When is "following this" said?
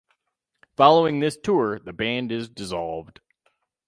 0.77-1.37